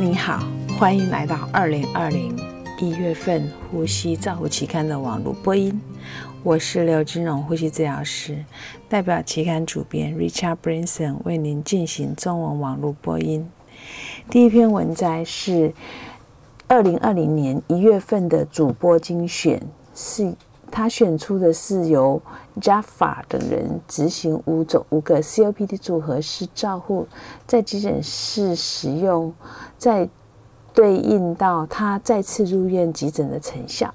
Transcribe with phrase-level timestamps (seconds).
[0.00, 0.46] 您好，
[0.78, 2.32] 欢迎来到二零二零
[2.78, 5.80] 一月份《呼吸照护期刊》的网络播音。
[6.44, 8.44] 我是刘金荣呼吸治疗师，
[8.88, 13.50] 代表期刊主编 Richard Branson 为您进行中文网络播音。
[14.30, 15.74] 第一篇文摘是
[16.68, 19.60] 二零二零年一月份的主播精选，
[19.96, 20.32] 是
[20.78, 22.22] 他选出的是由
[22.60, 27.04] Jaffa 等人执行五种五个 COPD 组合式照护，
[27.48, 29.34] 在急诊室使用，
[29.76, 30.08] 在
[30.72, 33.92] 对应到他再次入院急诊的成效。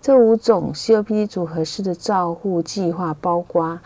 [0.00, 3.78] 这五种 COPD 组合式的照护计划包括：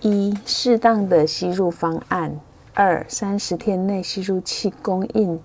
[0.00, 2.32] 一、适当的吸入方案；
[2.74, 5.38] 二、三十天内吸入器供应；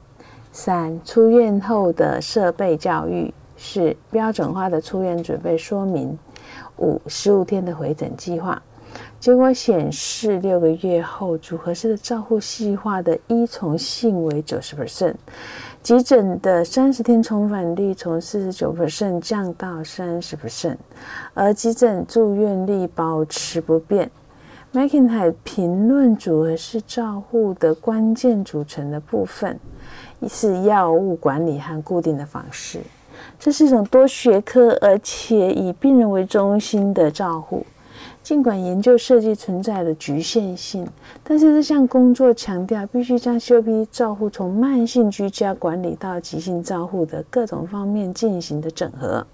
[0.52, 6.16] 三、出院后的设备教育；四、标准化的出院准备说明；
[6.78, 8.62] 五、十五天的回诊计划。
[9.20, 15.16] 结果显示，六个月后，组合式的照护细化的依从性为九十 percent。
[15.84, 20.77] 急诊的三十天重返率从四十九 percent 降到三十 percent，
[21.34, 24.10] 而急诊住院率保持不变。
[24.71, 29.60] 麦肯海评论组合式照护的关键组成的部分
[30.27, 32.82] 是药物管理和固定的方式，
[33.40, 37.65] 这是一种多学科而且以病人为中心的照护。
[38.21, 40.85] 尽管研究设计存在的局限性，
[41.24, 49.26] 但是这项工作强调必须将 COP 照护从慢性居家管理到急性照护的各种方面进行的整合。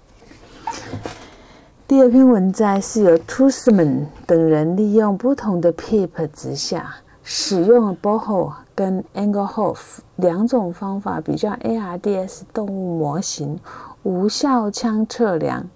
[1.88, 6.94] 第二篇文摘是由 Tusman 等人利用不同的 PEEP 之下，
[7.26, 9.78] 使用 Boho 跟 Engelhof
[10.16, 13.58] 两种方法比较 ARDS 动物模型
[14.02, 15.66] 无效腔测量，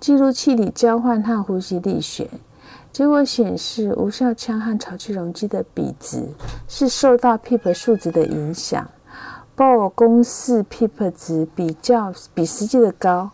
[0.00, 2.28] 记录气体交换和呼吸力学。
[2.90, 6.24] 结果显示，无效腔和潮气容积的比值
[6.66, 8.90] 是受到 PEEP 数值的影响。
[9.54, 13.30] 鲍尔公式 PEEP 值比较比实际的高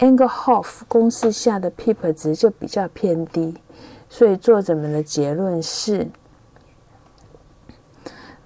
[0.00, 3.54] ，Engelhoff 公式下的 PEEP 值就比较偏低。
[4.08, 6.08] 所以作者们的结论是，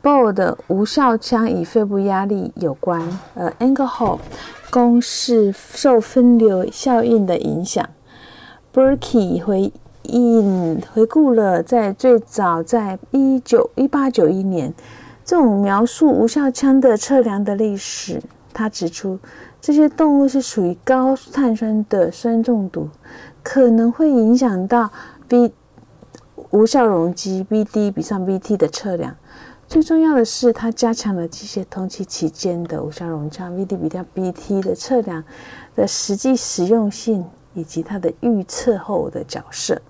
[0.02, 3.02] 鲍尔的无效腔与肺部压力有关，
[3.34, 4.18] 而 Engelhoff
[4.70, 7.88] 公式受分流效应的影响。
[8.72, 9.72] Burke 回。
[10.04, 14.74] 引回顾了在最早在一九一八九一年
[15.24, 18.20] 这种描述无效腔的测量的历史。
[18.52, 19.20] 他指出，
[19.60, 22.88] 这些动物是属于高碳酸的酸中毒，
[23.44, 24.90] 可能会影响到
[25.28, 25.52] B
[26.50, 29.14] 无效容积 BD 比上 BT 的测量。
[29.70, 35.22] 最重要的是，它加强了机械通气期间的无效容腔 VD 比掉 BT 的测量
[35.76, 39.80] 的实际实用性以及它的预测后的角色。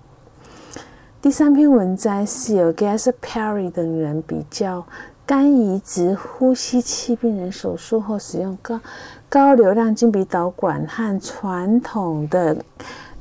[1.19, 4.85] 第三篇文摘是由 Gaspari 等人比较
[5.25, 8.79] 肝移植呼吸器病人手术后使用高
[9.27, 12.63] 高流量经鼻导管和传统的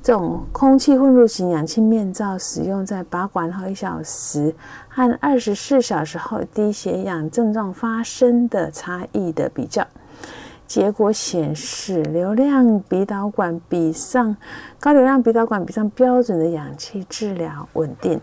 [0.02, 4.54] 这种空气混入型氧气面罩使用在拔管后一小时
[4.88, 9.86] 和二十四小时后低血氧症状发生的差异的比较。
[10.66, 14.36] 结果显示，流量鼻导管比上
[14.78, 18.20] 高流量鼻导管比上标准的氧气治疗稳定，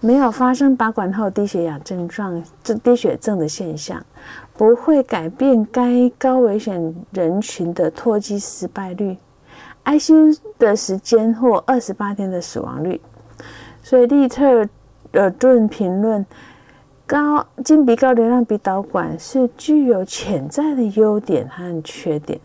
[0.00, 2.44] 没有发生拔管后低血氧症状、
[2.84, 4.04] 低血症的现象，
[4.52, 9.16] 不会改变该高危险人群的脱机失败率、
[9.86, 13.00] ICU 的时间或二十八天的死亡率。
[13.82, 14.68] 所以利特
[15.12, 16.26] 尔顿评论。
[17.08, 22.40] 高金鼻高流量鼻导管是具有潜在的优点和缺点。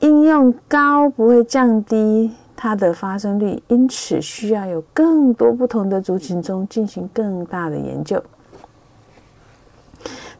[0.00, 8.22] 应用高不会降低它的发生率，因此需要有更多不同的族群中进行更大的研究。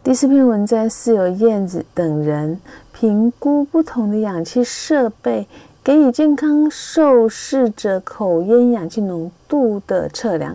[0.05, 2.61] 第四篇文章是由燕子等人
[2.93, 5.49] 评估不同的氧气设备，
[5.89, 10.55] 给予健康受试者口咽氧气浓度的测量。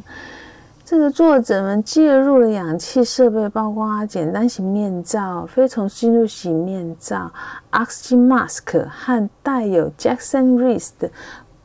[0.86, 7.32] 这个作者们介入了氧气设备，包括简单型面罩、非从吸入型面罩
[7.72, 11.10] （oxygen mask） 和带有 Jackson Wrist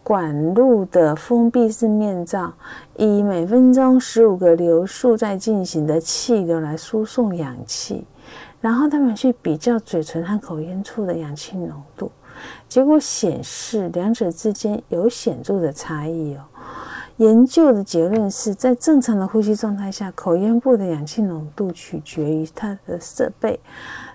[0.03, 2.55] 管路的封闭式面罩，
[2.97, 8.07] 以每分钟十五个流速在进行的气流来输送氧气。
[8.63, 12.11] 然后他们去比较嘴唇和口咽处的氧气浓度，
[12.69, 16.43] 结果显示两者之间有显著的差异哦。
[17.17, 23.59] 研究的结论是在正常的呼吸状态下，口咽部的氧气浓度取决于它的设备。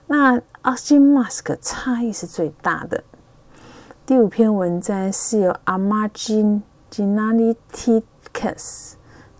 [0.07, 3.03] 那 oxygen mask 差异是最大的。
[4.05, 6.61] 第五篇文章是由 Amagin
[6.91, 8.93] Ginalitikas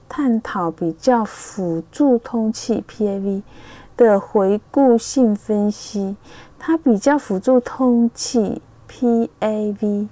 [0.09, 3.43] 探讨比较辅助通气 PAV
[3.95, 6.17] 的回顾性分析，
[6.59, 8.61] 它比较辅助通气
[8.93, 10.07] PAV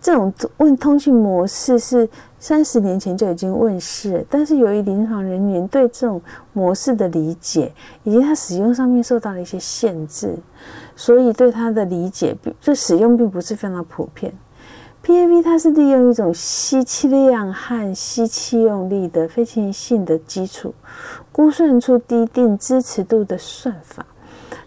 [0.00, 2.08] 这种问通讯模式是
[2.38, 6.20] 三十年前就已经问世，但是由于临床人员对这种
[6.52, 7.72] 模式的理解
[8.04, 10.34] 以及它使用上面受到了一些限制，
[10.96, 14.32] 所以对它的理解，就使用并不是非常普遍。
[15.04, 20.74] PAV 它是利用一种吸气量和吸气用力的非线性的基础，
[21.32, 24.06] 估算出低定支持度的算法。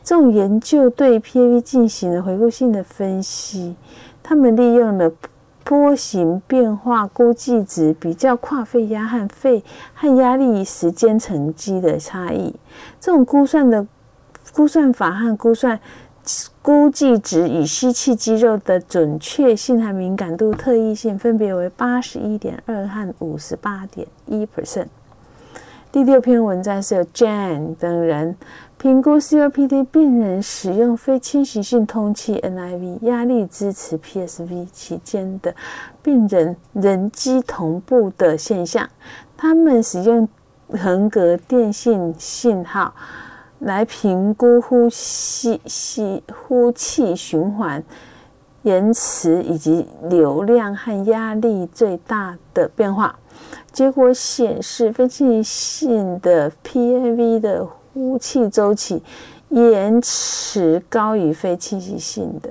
[0.03, 3.75] 这种研究对 PAV 进行了回顾性的分析，
[4.21, 5.11] 他们利用了
[5.63, 9.63] 波形变化估计值，比较跨肺压和肺
[9.93, 12.55] 和压力时间乘积的差异。
[12.99, 13.87] 这种估算的
[14.53, 15.79] 估算法和估算。
[16.61, 24.85] 估计值与吸气肌肉的准确性和敏感度特异性分别为八十一点二和五十八点一 percent。
[25.91, 28.37] 第六篇文章是由 Jane 等人
[28.83, 35.55] 评估 COPD 病人使用非侵袭性通气 NIV 压力支持 PSV 期间的
[36.01, 38.89] 病人人机同步的现象。
[39.37, 40.27] 他们使用
[40.71, 42.93] 横格电信信号。
[43.59, 47.81] 来评估呼吸、吸呼气循环
[48.63, 53.17] 延迟以及流量和压力最大的变化。
[53.71, 59.01] 结果显示，非侵入性的 PAV 的呼气周期
[59.49, 62.49] 延迟高于非侵袭性的。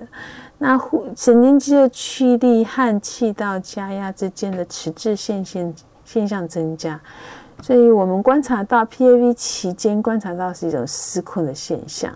[0.59, 5.75] 那呼神经肌肉驱力和气道加压之间的迟滞现现
[6.05, 7.01] 现象增加。
[7.61, 12.13] 所以我们观察到 PAV 期间观察到是一种失控的现象。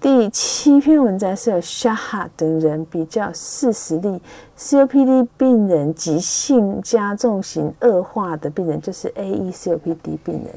[0.00, 4.20] 第七篇文章是由 Shah 等人比较四十例
[4.56, 10.54] COPD 病人急性加重型恶化的病人，就是 AE COPD 病人，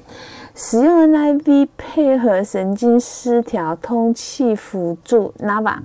[0.55, 5.77] 使用 NIV 配合神经失调通气辅助 NAVA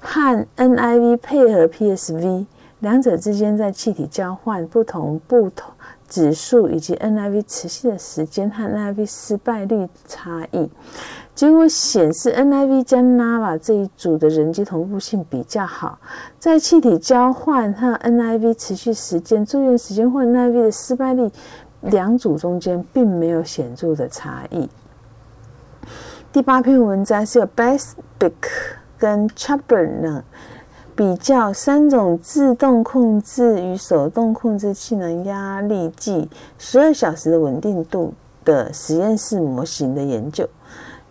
[0.00, 2.46] 和 NIV 配合 PSV，
[2.78, 5.72] 两者之间在气体交换不同不同。
[6.08, 10.68] 指数以及 NIV 持续的时间和 NIV 失败率差异，
[11.34, 15.98] 结果显示 NIV 加 NAVA 这一组的人机同步性比较好，
[16.38, 21.30] 在气体交换和 NIV 持续时间、住院时间或 NIV 的失败率
[21.82, 24.68] 两组中间并没有显著的差异。
[26.32, 28.32] 第八篇文章是由 Bestbick
[28.98, 30.22] 跟 Chapman。
[30.94, 38.12] 比较三种自动控制与手动控制气囊压力计十二小时的稳定度
[38.44, 40.46] 的实验室模型的研究，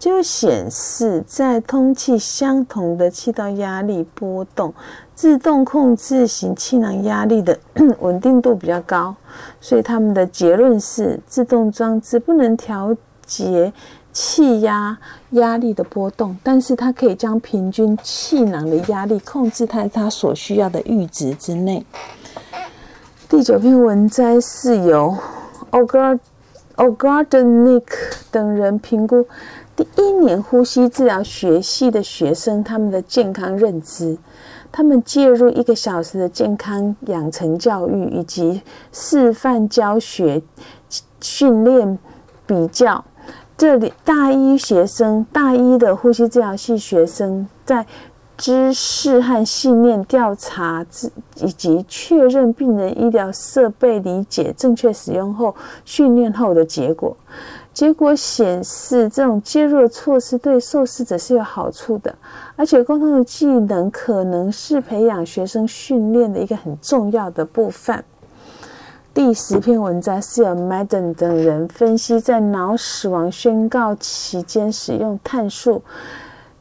[0.01, 4.74] 就显示在通气相同的气道压力波动，
[5.13, 7.59] 自动控制型气囊压力的
[8.01, 9.15] 稳定度比较高。
[9.59, 13.71] 所以他们的结论是，自动装置不能调节。
[14.13, 14.98] 气压
[15.30, 21.86] 压力的波动，但是它可以将平均气囊的压力控制在它所需要的阈值之内。
[23.30, 25.15] 第九篇文摘是由
[25.71, 26.19] Ogard
[26.75, 27.83] Ogardnik
[28.31, 29.25] 等人评估
[29.95, 34.17] 一年呼吸治疗学系的学生他们的健康认知，
[34.71, 38.61] 他们介入一个小时的健康养成教育以及
[38.91, 40.41] 示范教学
[41.19, 41.97] 训练
[42.45, 43.03] 比较。
[43.57, 47.85] 这里大一学生，大一的呼吸治疗系学生，在
[48.41, 55.55] 知识和信念调查之以及确认病人医疗设备理解正确使用后，
[55.86, 57.15] 训练后的结果。
[57.71, 62.15] 结果显示，这种介入措施对受试者是有好处的，
[62.55, 68.03] 而且沟通的技能可能是培养学生训练的一个很重要的部分。
[69.13, 75.83] 第十篇文章是由 Madden 等人分析在脑死亡宣告期间使用碳素，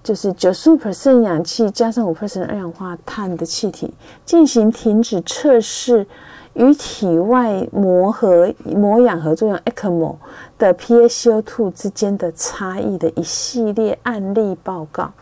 [0.03, 3.93] 就是九十五 percent 氧气加上五 percent 二氧化碳的气体
[4.25, 6.07] 进行停止测试
[6.55, 10.17] 与体外膜和膜氧合作用 ECMO
[10.59, 15.13] 的 PaCO2 之间的差异的一系列案例报告。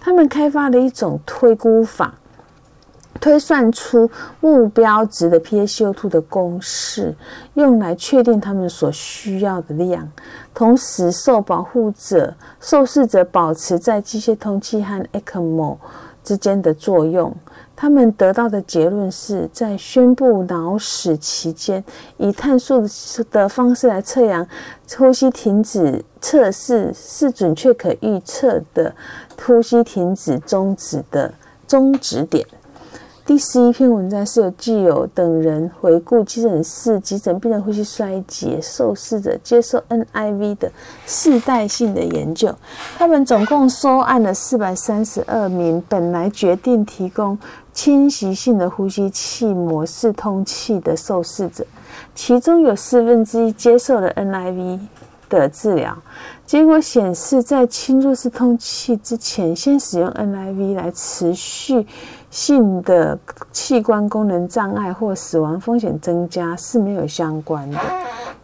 [0.00, 2.14] 他们开发了一种推估法。
[3.22, 4.10] 推算出
[4.40, 7.14] 目标值的 PaCO2 的公式，
[7.54, 10.10] 用来确定他们所需要的量，
[10.52, 15.76] 同时受保护者、受试者保持在机械通气和 ECMO
[16.24, 17.32] 之间的作用。
[17.76, 21.84] 他们得到的结论是在宣布脑死期间，
[22.16, 22.84] 以碳素
[23.30, 24.44] 的方式来测量
[24.96, 28.92] 呼吸停止测试，是准确可预测的
[29.40, 31.32] 呼吸停止终止的
[31.68, 32.44] 终止点。
[33.24, 40.72] 第十一篇文章是由具有等人回顾急诊室急诊病人呼吸衰竭受试者接受 NIV 的
[41.06, 42.52] 世代性的研究。
[42.98, 47.38] 他们总共收案了四百三十二名本来决定提供
[47.72, 51.64] 侵袭性的呼吸器模式通气的受试者，
[52.16, 54.80] 其中有四分之一接受了 NIV
[55.38, 55.96] 的治疗。
[56.46, 61.86] 结果显示，在侵入式通气之前，先使用 NIV 来持续
[62.30, 63.18] 性的
[63.50, 67.78] 器官功能障碍或死亡风险增加是没有相关的。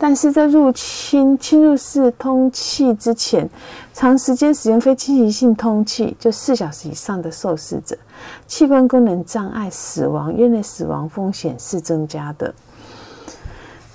[0.00, 3.48] 但是在入侵侵入式通气之前，
[3.92, 7.98] 长时间使用非侵袭性通气，就四小时以上的受试者，
[8.46, 12.54] 器官功能障碍、死亡、院内死亡风险是增加的。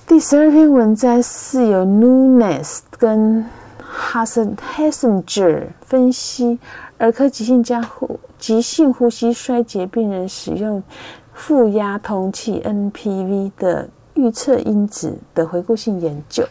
[0.05, 3.45] 第十二篇文章是由 Nunes 跟
[3.81, 6.59] Hassan Hassinger 分析
[6.97, 10.83] 儿科急性加呼急性呼吸衰竭病人使用
[11.33, 16.45] 负压通气 NPV 的预测因子的回顾性研究。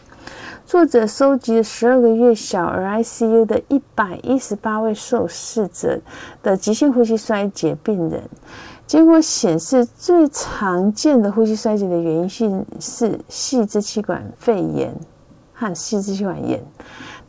[0.73, 6.01] 作者收集了十二个月小儿 ICU 的一百一十八位受试者
[6.41, 8.23] 的急性呼吸衰竭病人，
[8.87, 14.91] 结果显示最常见的呼吸衰竭的原因性是细支气管肺炎
[15.53, 16.59] 和细支气管炎。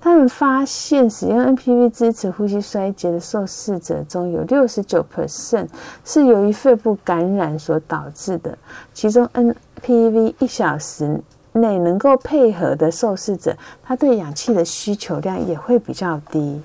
[0.01, 5.69] 他们发现，使用 NPV 支持呼吸衰竭的受试者中有六十九 percent
[6.03, 8.57] 是由于肺部感染所导致的。
[8.95, 11.21] 其中，NPV 一小时
[11.55, 16.61] 内能够配合的受试者，他对氧气的需求量也会比较低。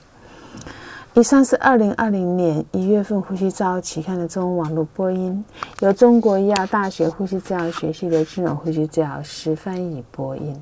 [1.15, 5.43] 以上是二零二零年一月份《呼吸照期刊》的中文网络播音，
[5.79, 10.55] 由中国医药大学呼吸治疗学系刘俊荣呼吸治疗师翻译播音。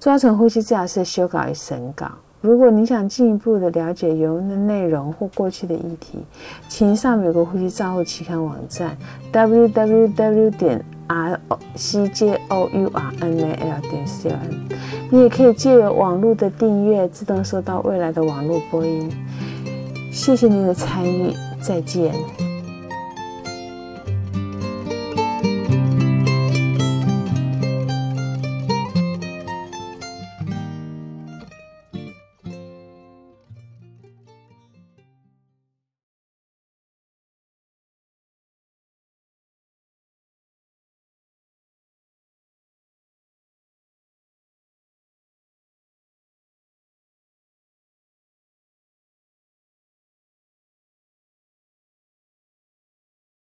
[0.00, 2.10] 抓成呼吸治疗师修稿与审稿。
[2.40, 6.18] 如果你想进一步的了解原文的内容或过去的议题，
[6.68, 8.96] 请上美国呼吸照护期刊网站
[9.32, 11.40] www 点 r
[11.74, 14.78] c j o u r n a l 点 c o m。
[15.10, 19.10] 你也可以借由网络的订阅，自动收到未来的网络播音。
[20.12, 22.12] 谢谢您的参与，再见。